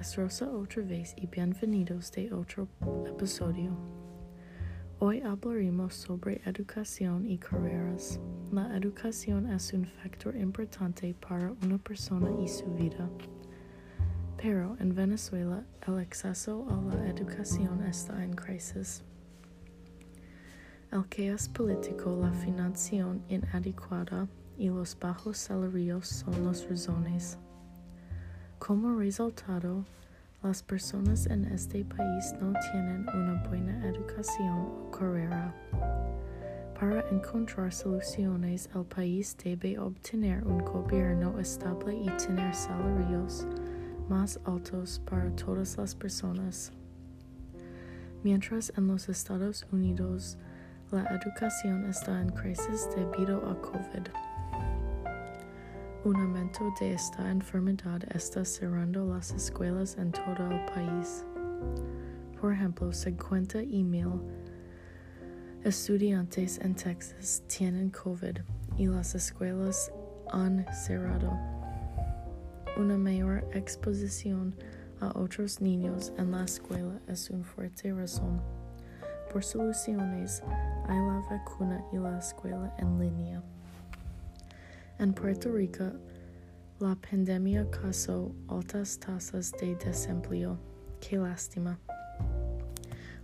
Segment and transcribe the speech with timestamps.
[0.00, 2.66] Rosa otra vez y bienvenidos de otro
[3.06, 3.76] episodio.
[4.98, 8.18] Hoy hablaremos sobre educación y carreras.
[8.50, 13.10] La educación es un factor importante para una persona y su vida.
[14.38, 19.04] Pero en Venezuela el acceso a la educación está en crisis.
[20.90, 24.26] El que es político, la financiación inadecuada
[24.56, 27.38] y los bajos salarios son las razones.
[28.60, 29.86] Como resultado,
[30.42, 35.54] las personas en este país no tienen una buena educación o carrera.
[36.78, 43.46] Para encontrar soluciones, el país debe obtener un gobierno estable y tener salarios
[44.10, 46.70] más altos para todas las personas.
[48.22, 50.36] Mientras en los Estados Unidos
[50.92, 54.29] la educación está en crisis debido a COVID.
[56.02, 61.26] Un aumento de esta enfermedad está cerrando las escuelas en todo el país.
[62.40, 64.08] Por ejemplo, 50 y mil
[65.62, 68.38] estudiantes en Texas tienen COVID
[68.78, 69.92] y las escuelas
[70.32, 71.38] han cerrado.
[72.78, 74.54] Una mayor exposición
[75.00, 78.40] a otros niños en la escuela es una fuerte razón.
[79.30, 80.42] Por soluciones,
[80.88, 83.42] hay la vacuna y la escuela en línea.
[85.00, 85.92] En Puerto Rico,
[86.78, 90.58] la pandemia causó altas tasas de desempleo.
[91.00, 91.78] Qué lástima.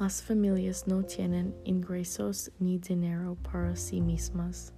[0.00, 4.72] Las familias no tienen ingresos ni dinero para sí mismas.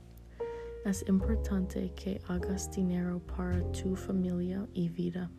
[0.85, 5.31] Es importante que hagas dinero para tu familia y vida.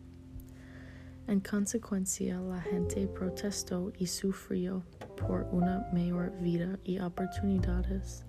[1.26, 4.82] En consecuencia, la gente protestó y sufrió
[5.18, 8.24] por una mejor vida y oportunidades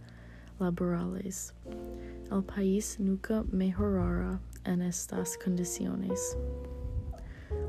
[0.60, 1.54] laborales.
[2.32, 6.38] El país nunca mejorará en estas condiciones.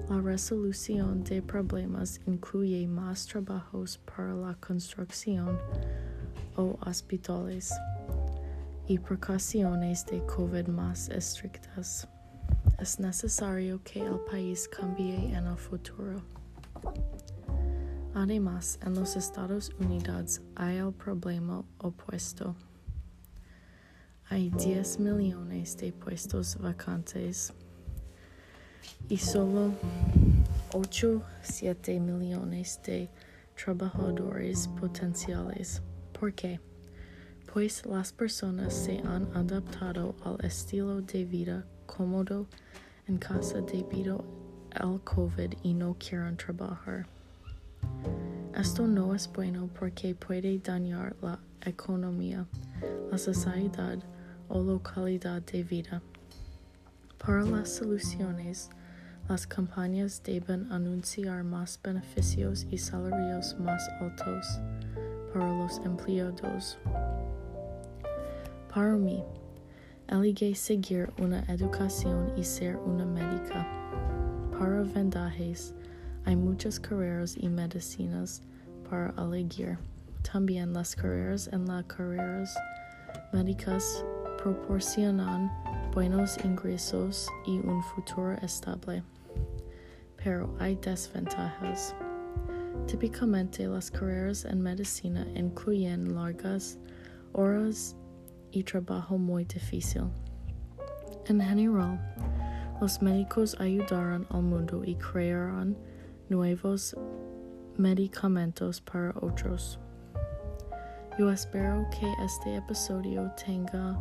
[0.08, 5.58] La resolución de problemas incluye más trabajos para la construcción
[6.56, 7.72] o hospitales
[8.86, 12.06] y precauciones de COVID más estrictas.
[12.78, 16.22] Es necesario que el país cambie en el futuro.
[18.14, 22.54] Además, en los Estados Unidos hay el problema opuesto.
[24.30, 27.52] Hay 10 millones de puestos vacantes
[29.08, 29.72] y solo
[30.72, 33.10] 8, 7 millones de
[33.54, 35.82] trabajadores potenciales.
[36.18, 36.58] ¿Por qué?
[37.52, 42.46] Pues las personas se han adaptado al estilo de vida cómodo
[43.06, 44.24] en casa debido
[44.74, 47.06] al COVID y no quieren trabajar.
[48.56, 52.46] Esto no es bueno porque puede dañar la economía,
[53.10, 53.98] la sociedad
[54.48, 56.02] o la calidad de vida.
[57.18, 58.70] Para las soluciones,
[59.28, 64.60] las compañías deben anunciar más beneficios y salarios más altos
[65.32, 66.78] para los empleados.
[68.72, 69.24] Para mí,
[70.08, 73.66] elige seguir una educación y ser una médica.
[74.58, 75.74] Para vendajes,
[76.26, 78.42] hay muchas carreras y medicinas
[78.88, 79.78] para elegir.
[80.32, 82.56] También las carreras en las carreras
[83.32, 84.04] médicas
[84.42, 85.50] proporcionan
[85.92, 89.02] buenos ingresos y un futuro estable.
[90.16, 91.94] Pero hay desventajas.
[92.86, 96.78] Típicamente las carreras en medicina incluyen largas
[97.32, 97.96] horas
[98.50, 100.04] y trabajo muy difícil.
[101.26, 102.00] En general,
[102.80, 105.76] los médicos ayudarán al mundo y crearán
[106.28, 106.96] nuevos
[107.76, 109.78] medicamentos para otros.
[111.16, 113.96] Yo espero que este episodio tenga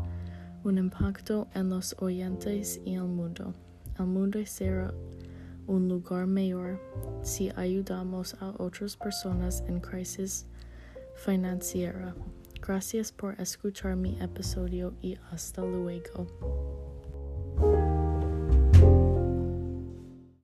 [0.63, 3.53] un impacto en los oyentes y el mundo.
[3.99, 4.91] El mundo será
[5.67, 6.81] un lugar mejor
[7.21, 10.47] si ayudamos a otras personas en crisis
[11.23, 12.15] financiera.
[12.59, 16.82] Gracias por escuchar mi episodio y hasta luego.